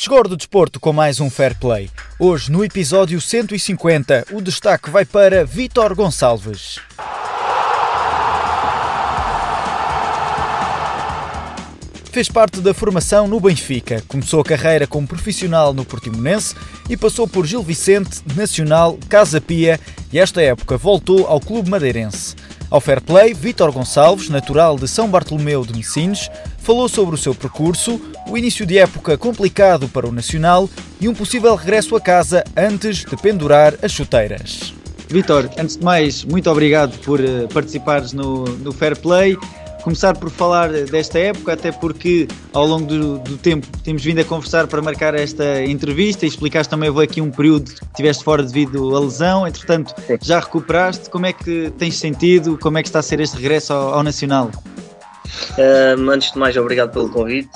[0.00, 1.90] Chegou do desporto com mais um Fair Play.
[2.20, 6.78] Hoje, no episódio 150, o destaque vai para Vítor Gonçalves.
[12.12, 16.54] Fez parte da formação no Benfica, começou a carreira como profissional no Portimonense
[16.88, 19.80] e passou por Gil Vicente, Nacional, Casa Pia
[20.12, 22.36] e esta época voltou ao Clube Madeirense.
[22.70, 27.34] Ao Fair Play, Vítor Gonçalves, natural de São Bartolomeu de Messines, falou sobre o seu
[27.34, 30.68] percurso, o início de época complicado para o Nacional
[31.00, 34.74] e um possível regresso a casa antes de pendurar as chuteiras.
[35.08, 39.38] Vítor, antes de mais, muito obrigado por eh, participares no, no Fair Play
[39.82, 44.24] começar por falar desta época, até porque ao longo do, do, tempo temos vindo a
[44.24, 48.42] conversar para marcar esta entrevista e explicaste também houve aqui um período que estiveste fora
[48.42, 52.98] devido à lesão, entretanto já recuperaste, como é que tens sentido, como é que está
[52.98, 54.50] a ser este regresso ao, ao Nacional?
[56.10, 57.50] Antes de mais, obrigado pelo convite.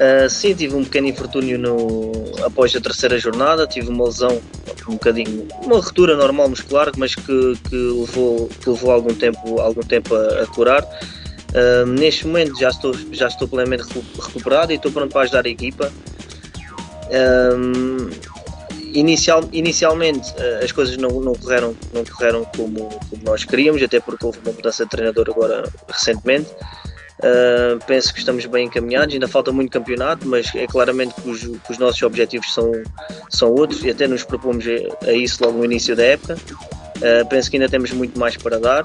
[0.00, 2.12] Uh, sim, tive um pequeno infortúnio no,
[2.46, 4.40] após a terceira jornada, tive uma lesão,
[4.88, 9.82] um bocadinho, uma ruptura normal muscular, mas que, que, levou, que levou algum tempo, algum
[9.82, 10.86] tempo a, a curar.
[11.50, 15.48] Uh, neste momento já estou, já estou plenamente recuperado e estou pronto para ajudar a
[15.48, 15.92] equipa.
[17.10, 18.08] Um,
[18.92, 23.98] inicial, inicialmente uh, as coisas não, não, correram, não correram como, como, nós queríamos, até
[23.98, 26.50] porque houve uma mudança de treinador agora recentemente.
[27.18, 31.40] Uh, penso que estamos bem encaminhados, ainda falta muito campeonato, mas é claramente que os,
[31.40, 32.72] que os, nossos objetivos são,
[33.28, 36.38] são outros e até nos propomos a, a isso logo no início da época.
[36.96, 38.84] Uh, penso que ainda temos muito mais para dar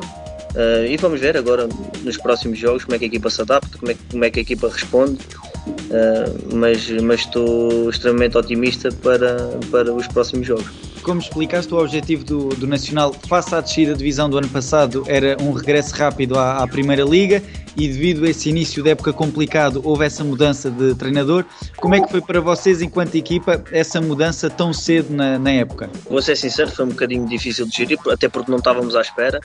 [0.56, 1.68] Uh, e vamos ver agora
[2.02, 4.40] nos próximos jogos como é que a equipa se adapta, como é, como é que
[4.40, 5.20] a equipa responde.
[5.68, 10.66] Uh, mas, mas estou extremamente otimista para, para os próximos jogos.
[11.02, 15.04] Como explicaste, o objetivo do, do Nacional, face à descida de divisão do ano passado,
[15.08, 17.44] era um regresso rápido à, à Primeira Liga
[17.78, 21.46] e devido a esse início de época complicado, houve essa mudança de treinador.
[21.78, 25.90] Como é que foi para vocês, enquanto equipa, essa mudança tão cedo na, na época?
[26.10, 29.40] Vou ser sincero, foi um bocadinho difícil de gerir, até porque não estávamos à espera.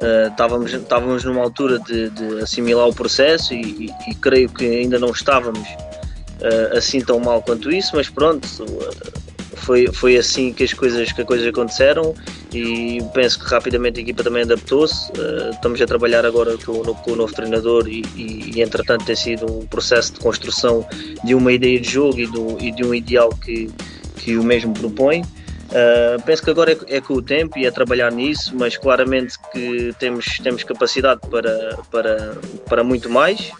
[0.00, 4.64] Uh, estávamos, estávamos numa altura de, de assimilar o processo e, e, e, creio que
[4.64, 9.24] ainda não estávamos uh, assim tão mal quanto isso, mas pronto, uh,
[9.56, 12.14] foi, foi assim que as coisas, que as coisas aconteceram
[12.52, 15.10] e penso que rapidamente a equipa também adaptou-se.
[15.52, 19.50] Estamos a trabalhar agora com, com o novo treinador e, e, e, entretanto tem sido
[19.50, 20.86] um processo de construção
[21.24, 23.70] de uma ideia de jogo e, do, e de um ideal que,
[24.16, 25.22] que o mesmo propõe.
[25.70, 29.36] Uh, penso que agora é, é, com o tempo e é trabalhar nisso, mas claramente
[29.52, 32.36] que temos, temos capacidade para, para,
[32.68, 33.52] para muito mais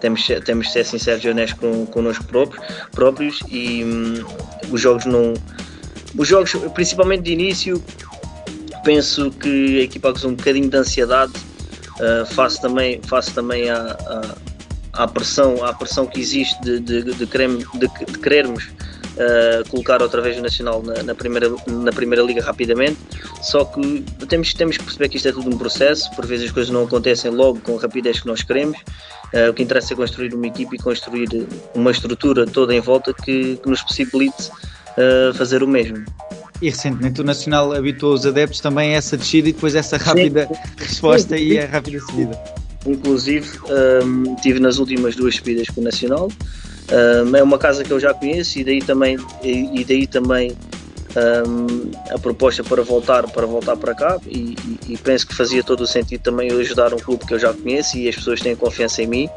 [0.00, 4.24] temos, temos de ser sinceros e honestos com, connosco próprios, próprios e hum,
[4.70, 5.34] os jogos não.
[6.16, 7.82] Os jogos, principalmente de início,
[8.82, 11.32] penso que a equipa com um bocadinho de ansiedade
[12.00, 13.96] uh, face também, face também à,
[14.94, 18.70] à, à, pressão, à pressão que existe de, de, de, queremos, de, de querermos
[19.16, 22.98] uh, colocar outra vez o Nacional na, na, primeira, na primeira liga rapidamente.
[23.42, 26.52] Só que temos, temos que perceber que isto é tudo um processo, por vezes as
[26.52, 28.78] coisas não acontecem logo com a rapidez que nós queremos.
[29.32, 31.28] Uh, o que interessa é construir uma equipe e construir
[31.74, 36.04] uma estrutura toda em volta que, que nos possibilite uh, fazer o mesmo.
[36.60, 40.46] E recentemente o Nacional habituou os adeptos também a essa descida e depois essa rápida
[40.46, 40.54] sim.
[40.76, 41.44] resposta sim.
[41.44, 42.38] e a rápida subida.
[42.86, 43.48] Inclusive,
[44.04, 46.30] um, tive nas últimas duas subidas com o Nacional,
[46.92, 50.56] um, é uma casa que eu já conheço e daí também, e, e daí também
[51.16, 55.62] um, a proposta para voltar para voltar para cá e, e, e, penso que fazia
[55.62, 58.40] todo o sentido também eu ajudar um clube que eu já conheço e as pessoas
[58.40, 59.28] têm confiança em mim,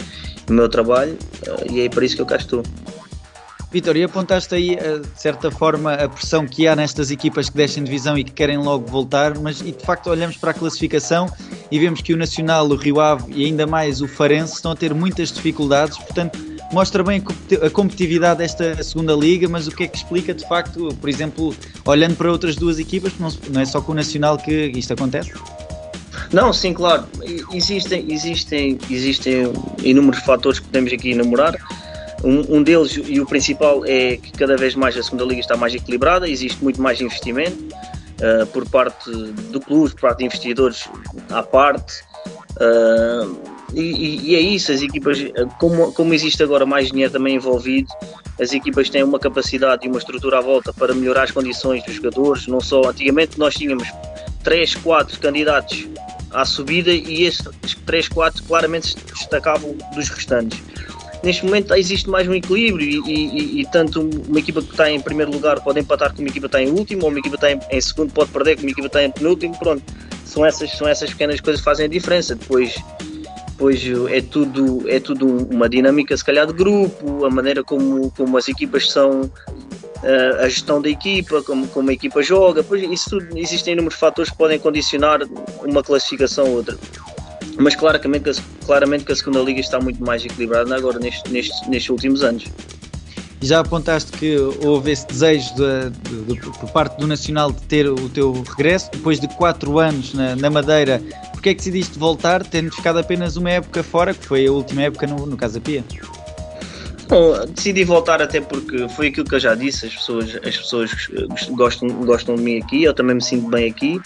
[0.48, 2.64] no meu trabalho uh, e é para isso que eu cá estou.
[3.72, 7.58] Vitor, e apontaste aí, eh, de certa forma, a pressão que há nestas equipas que
[7.58, 11.28] descem divisão e que querem logo voltar, mas e de facto olhamos para a classificação
[11.72, 14.76] e vemos que o Nacional, o Rio Ave e ainda mais o Farense estão a
[14.76, 17.24] ter muitas dificuldades, portanto mostra bem
[17.62, 21.56] a competitividade desta segunda liga, mas o que é que explica de facto, por exemplo,
[21.86, 25.32] olhando para outras duas equipas, não é só com o Nacional que isto acontece?
[26.32, 27.06] Não, sim, claro.
[27.54, 29.54] Existem, existem, existem
[29.84, 31.56] inúmeros fatores que podemos aqui enumerar.
[32.24, 35.56] Um, um, deles, e o principal, é que cada vez mais a segunda liga está
[35.56, 40.90] mais equilibrada, existe muito mais investimento uh, por parte do clube, por parte de investidores
[41.30, 42.02] à parte.
[42.54, 45.20] Uh, e, e, é isso, as equipas,
[45.60, 47.90] como, como existe agora mais dinheiro também envolvido,
[48.40, 51.96] as equipas têm uma capacidade e uma estrutura à volta para melhorar as condições dos
[51.96, 52.48] jogadores.
[52.48, 53.88] Não só antigamente nós tínhamos
[54.44, 55.88] 3, 4 candidatos
[56.32, 57.46] à subida e esses
[57.86, 60.62] 3, 4 claramente destacavam dos restantes.
[61.24, 65.32] Neste momento existe mais um equilíbrio e, e, tanto uma equipa que está em primeiro
[65.32, 67.52] lugar pode empatar com uma equipa que está em último, ou uma equipa que está
[67.52, 69.82] em, em segundo pode perder com uma equipa que está em penúltimo, pronto.
[70.26, 72.36] São essas, são essas pequenas coisas que fazem a diferença.
[72.36, 72.76] Depois,
[73.54, 78.38] depois é tudo, é tudo uma dinâmica se calhar de grupo, a maneira como, como
[78.38, 79.32] as equipas são
[80.42, 84.30] a gestão da equipa, como, como a equipa joga, pois isso tudo, existem inúmeros fatores
[84.30, 85.22] que podem condicionar
[85.64, 86.78] uma classificação ou outra.
[87.58, 88.32] Mas claramente,
[88.66, 92.46] claramente que a segunda liga está muito mais equilibrada agora nestes, nestes, nestes últimos anos.
[93.44, 97.88] Já apontaste que houve esse desejo de, de, de, por parte do Nacional de ter
[97.90, 101.02] o teu regresso, depois de 4 anos na, na Madeira,
[101.34, 104.84] porque é que decidiste voltar, tendo ficado apenas uma época fora, que foi a última
[104.84, 105.84] época no, no Casa Pia?
[107.10, 110.92] Bom, decidi voltar até porque foi aquilo que eu já disse, as pessoas, as pessoas
[111.52, 114.00] gostam, gostam de mim aqui, eu também me sinto bem aqui,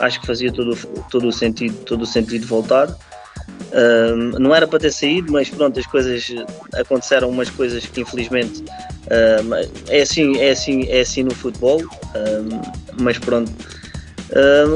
[0.00, 0.76] acho que fazia todo,
[1.10, 2.88] todo, o, sentido, todo o sentido voltar.
[3.72, 6.26] Um, não era para ter saído, mas pronto, as coisas
[6.74, 9.54] aconteceram umas coisas que infelizmente um,
[9.88, 12.60] é assim, é assim, é assim no futebol, um,
[13.00, 13.52] mas pronto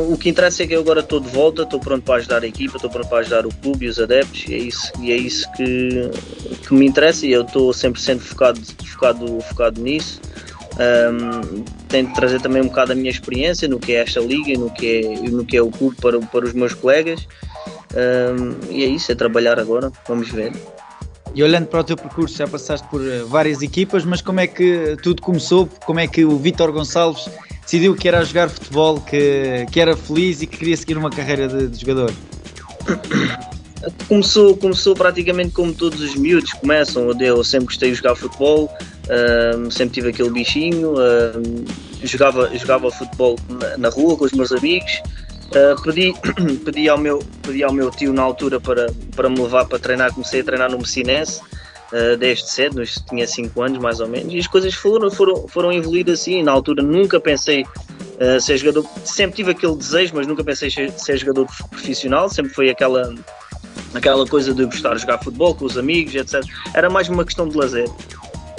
[0.08, 2.46] o que interessa é que eu agora estou de volta, estou pronto para ajudar a
[2.46, 5.16] equipa, estou pronto para ajudar o clube e os adeptos, e é isso, e é
[5.16, 6.10] isso que,
[6.66, 10.20] que me interessa e eu estou 100% focado, focado, focado nisso.
[10.74, 14.56] Um, tento trazer também um bocado a minha experiência no que é esta liga e
[14.56, 17.28] no que é, no que é o clube para, para os meus colegas.
[17.94, 20.52] Um, e é isso, é trabalhar agora, vamos ver.
[21.34, 24.46] E olhando para o teu percurso, já passaste por eh, várias equipas, mas como é
[24.46, 25.68] que tudo começou?
[25.84, 27.28] Como é que o Vítor Gonçalves
[27.62, 31.48] decidiu que era jogar futebol, que, que era feliz e que queria seguir uma carreira
[31.48, 32.12] de, de jogador?
[34.08, 37.10] Começou, começou praticamente como todos os miúdos começam.
[37.20, 38.70] Eu sempre gostei de jogar futebol,
[39.70, 40.94] sempre tive aquele bichinho,
[42.02, 45.02] jogava, jogava futebol na, na, rua com os meus amigos.
[45.54, 46.12] Uh, pedi,
[46.64, 50.12] pedi, ao meu, pedi ao meu tio na altura para, para me levar para treinar.
[50.12, 51.40] Comecei a treinar no Messinense
[51.92, 55.72] uh, desde cedo, tinha 5 anos mais ou menos, e as coisas foram, foram, foram
[55.72, 56.42] evoluir assim.
[56.42, 60.90] Na altura nunca pensei uh, ser jogador, sempre tive aquele desejo, mas nunca pensei ser,
[60.92, 63.14] ser jogador profissional, sempre foi aquela
[63.94, 66.42] aquela coisa de gostar de jogar futebol com os amigos, etc.
[66.74, 67.88] Era mais uma questão de lazer.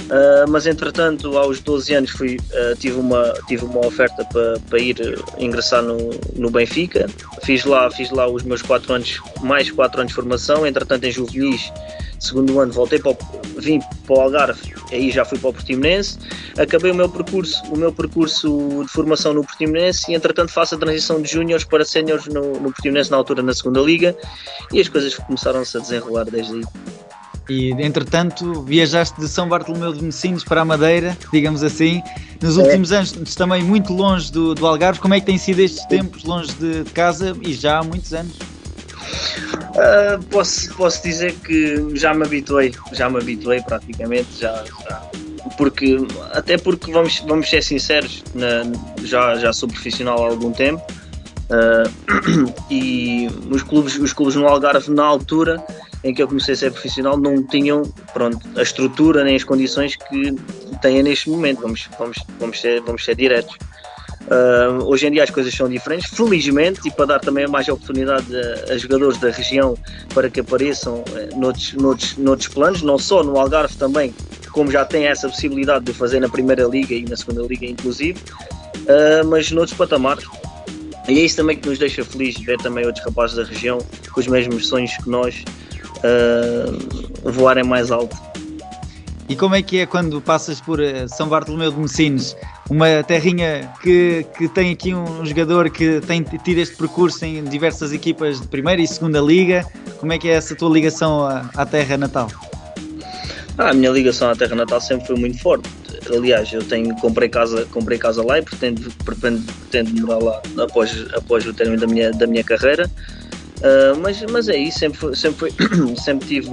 [0.06, 4.80] Uh, mas entretanto, aos 12 anos, fui, uh, tive, uma, tive uma oferta para, para
[4.80, 4.98] ir
[5.38, 5.98] ingressar no,
[6.36, 7.07] no Benfica.
[7.44, 10.66] Fiz lá, fiz lá os meus 4 anos, mais 4 anos de formação.
[10.66, 11.72] Entretanto, em juvenis,
[12.19, 13.18] segundo ano voltei para o,
[13.57, 16.18] vim para o Algarve, aí já fui para o Portimonense,
[16.58, 20.78] acabei o meu percurso, o meu percurso de formação no Portimonense e entretanto faço a
[20.78, 24.16] transição de júniores para séniores no, no Portimonense na altura na segunda liga
[24.72, 26.63] e as coisas começaram-se a desenrolar desde aí.
[27.50, 32.01] E entretanto viajaste de São Bartolomeu de Messinos para a Madeira, digamos assim.
[32.42, 32.97] Nos últimos é.
[32.97, 35.00] anos também muito longe do, do Algarve.
[35.00, 38.36] Como é que têm sido estes tempos longe de casa e já há muitos anos?
[39.75, 45.12] Uh, posso, posso dizer que já me habituei, já me habituei praticamente, já, já
[45.57, 45.98] porque
[46.31, 48.63] até porque vamos, vamos ser sinceros, na,
[49.03, 50.81] já, já sou profissional há algum tempo
[51.50, 55.63] uh, e os clubes, os clubes no Algarve na altura
[56.06, 57.81] em que eu comecei a ser profissional não tinham
[58.13, 60.36] pronto, a estrutura nem as condições que
[60.80, 63.57] têm neste momento, vamos, vamos, vamos, ser, vamos ser diretos.
[64.25, 68.25] Uh, hoje em dia as coisas são diferentes, felizmente, e para dar também mais oportunidade
[68.36, 69.75] a, a jogadores da região
[70.13, 74.13] para que apareçam uh, noutros, noutros, noutros planos, não só no Algarve também,
[74.51, 78.20] como já tem essa possibilidade de fazer na Primeira Liga e na Segunda Liga, inclusive,
[78.20, 80.25] uh, mas noutros patamares.
[81.08, 83.79] E é isso também que nos deixa felizes ver também outros rapazes da região
[84.12, 85.44] com os mesmos sonhos que nós
[85.98, 88.16] uh, voarem mais alto.
[89.28, 92.36] E como é que é quando passas por São Bartolomeu de Messinos?
[92.70, 97.94] uma terrinha que, que tem aqui um jogador que tem tido este percurso em diversas
[97.94, 99.66] equipas de primeira e segunda liga.
[100.00, 102.30] Como é que é essa tua ligação à, à terra natal?
[103.58, 105.70] Ah, a minha ligação à terra natal sempre foi muito forte.
[106.10, 111.06] Aliás, eu tenho, comprei, casa, comprei casa lá e pretendo, pretendo, pretendo morar lá após,
[111.14, 112.90] após o término da minha, da minha carreira.
[113.65, 115.51] Uh, mas, mas é isso, sempre, sempre,
[115.98, 116.51] sempre tive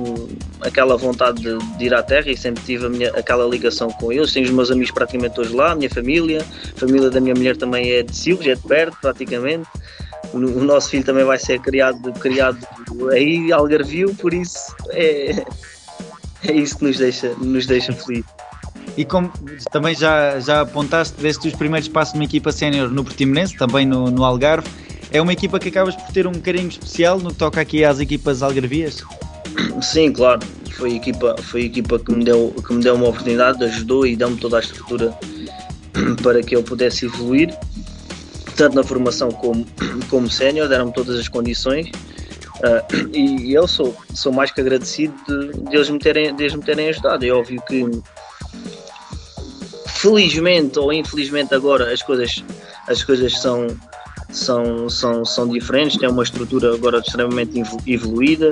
[0.62, 4.32] aquela vontade de, de, ir à terra e sempre tive minha, aquela ligação com eles.
[4.32, 6.42] Tenho os meus amigos praticamente todos lá, a minha família,
[6.74, 9.68] a família da minha mulher também é de Silves, é de perto praticamente.
[10.32, 12.66] O, o, nosso filho também vai ser criado, criado
[13.10, 15.44] aí, Algarvio, por isso é,
[16.48, 18.24] é isso que nos deixa, nos deixa felizes.
[18.96, 19.30] E como
[19.70, 24.10] também já, já apontaste, deste os primeiros passos numa equipa sénior no Portimonense, também no,
[24.10, 24.66] no Algarve
[25.12, 28.00] é uma equipa que acabas por ter um carinho especial no que toca aqui às
[28.00, 29.02] equipas algarvias?
[29.80, 30.40] Sim, claro.
[30.72, 34.06] Foi a equipa, foi a equipa que, me deu, que me deu uma oportunidade, ajudou
[34.06, 35.12] e deu-me toda a estrutura
[36.22, 37.54] para que eu pudesse evoluir.
[38.56, 39.66] tanto na formação como,
[40.08, 41.88] como sénior, deram-me todas as condições.
[42.58, 46.54] Uh, e eu sou, sou mais que agradecido de, de, eles me terem, de eles
[46.54, 47.24] me terem ajudado.
[47.24, 47.84] É óbvio que,
[49.88, 52.42] felizmente ou infelizmente, agora as coisas,
[52.88, 53.66] as coisas são,
[54.32, 58.50] são, são, são diferentes, têm uma estrutura agora extremamente evoluída.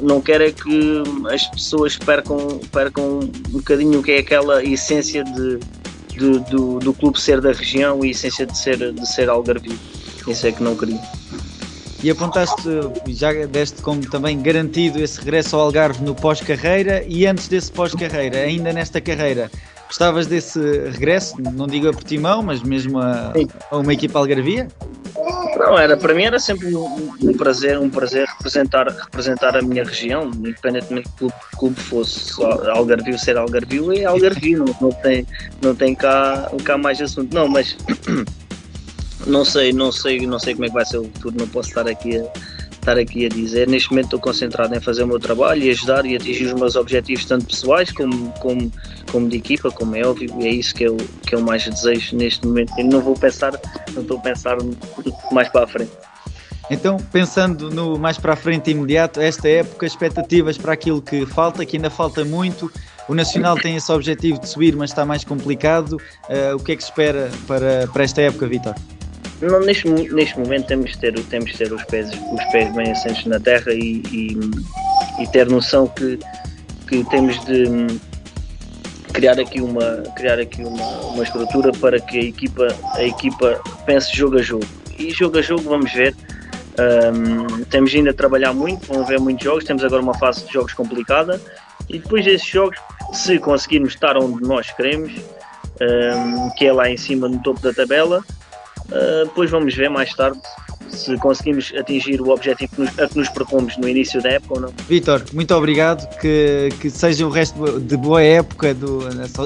[0.00, 5.24] Não quero é que as pessoas percam, percam um bocadinho o que é aquela essência
[5.24, 5.58] de,
[6.16, 9.78] de do, do clube ser da região e a essência de ser, de ser algarvio.
[10.26, 11.00] Isso é que não queria.
[12.02, 12.68] E apontaste,
[13.08, 18.38] já deste como também garantido esse regresso ao Algarve no pós-carreira e antes desse pós-carreira,
[18.38, 19.48] ainda nesta carreira,
[19.92, 20.58] gostavas desse
[20.88, 21.36] regresso?
[21.52, 23.32] Não digo a Portimão, mas mesmo a,
[23.70, 24.66] a uma equipa algarvia?
[25.58, 29.84] Não, era, para mim era sempre um, um, prazer, um prazer representar, representar a minha
[29.84, 32.42] região, independentemente do clube, clube fosse.
[32.42, 35.26] Algarvio ser Algarvio é Algarvio, não, não, tem,
[35.60, 37.34] não tem cá, cá mais assunto.
[37.34, 37.76] Não, mas
[39.26, 41.68] não sei, não sei, não sei como é que vai ser o futuro, não posso
[41.68, 42.24] estar aqui a,
[42.82, 43.68] estar aqui a dizer.
[43.68, 46.76] Neste momento estou concentrado em fazer o meu trabalho e ajudar e atingir os meus
[46.76, 48.70] objetivos, tanto pessoais como, como,
[49.10, 50.96] como de equipa, como é óbvio, e é isso que eu,
[51.26, 52.72] que eu mais desejo neste momento.
[52.76, 53.52] E não vou pensar,
[53.94, 54.58] não estou a pensar
[55.30, 55.92] mais para a frente.
[56.70, 61.64] Então, pensando no mais para a frente imediato, esta época, expectativas para aquilo que falta,
[61.64, 62.70] que ainda falta muito.
[63.08, 65.96] O Nacional tem esse objetivo de subir, mas está mais complicado.
[66.28, 68.74] Uh, o que é que se espera para, para esta época, Vitor?
[69.42, 72.92] Não, neste, neste momento temos de ter, temos de ter os, pés, os pés bem
[72.92, 74.38] assentes na terra e, e,
[75.20, 76.16] e, ter noção que,
[76.86, 77.64] que temos de
[79.12, 84.16] criar aqui uma, criar aqui uma, uma estrutura para que a equipa, a equipa pense
[84.16, 84.66] jogo a jogo.
[84.96, 86.14] E jogo a jogo vamos ver.
[86.78, 90.52] Um, temos ainda a trabalhar muito, vamos ver muitos jogos, temos agora uma fase de
[90.52, 91.38] jogos complicada
[91.88, 92.78] e depois desses jogos,
[93.12, 97.74] se conseguirmos estar onde nós queremos, um, que é lá em cima no topo da
[97.74, 98.24] tabela,
[98.90, 100.40] Uh, depois vamos ver mais tarde
[100.92, 104.54] se conseguimos atingir o objetivo que nos, a que nos propomos no início da época
[104.54, 104.74] ou não.
[104.88, 109.00] Vitor, muito obrigado, que, que seja o resto de boa época do,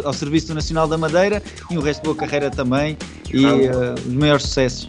[0.05, 2.97] ao Serviço Nacional da Madeira e o resto de boa carreira também
[3.33, 4.89] e uh, os maiores sucessos.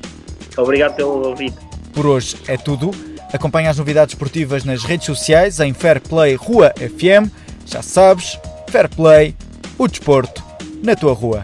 [0.57, 1.57] Obrigado pelo convite.
[1.93, 2.91] Por hoje é tudo.
[3.31, 7.29] Acompanhe as novidades esportivas nas redes sociais em Fair Play Rua FM.
[7.65, 8.39] Já sabes,
[8.69, 9.35] Fair Play,
[9.77, 10.43] o desporto
[10.83, 11.43] na tua rua.